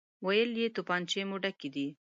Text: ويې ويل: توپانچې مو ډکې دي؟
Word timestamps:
ويې 0.25 0.43
ويل: 0.47 0.59
توپانچې 0.75 1.21
مو 1.29 1.37
ډکې 1.43 1.69
دي؟ 1.75 1.87